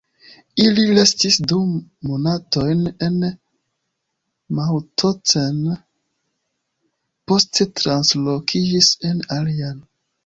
Ili 0.61 0.83
restis 0.99 1.35
du 1.51 1.57
monatojn 2.11 2.81
en 3.09 3.19
Mauthausen, 4.61 5.61
poste 7.33 7.69
translokiĝis 7.83 8.93
en 9.13 9.27
alian. 9.41 9.87